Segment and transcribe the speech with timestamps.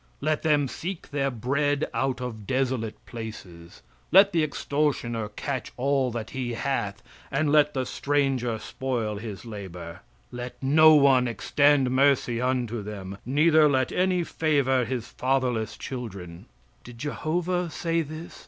[0.19, 3.83] Let them seek their bread out of desolate places.
[4.11, 9.99] Let the extortioner catch all that he hath, and let the stranger spoil his labor.
[10.31, 16.47] Let no one extend mercy unto them, neither let any favor his fatherless children."
[16.83, 18.39] Did Jehovah say this?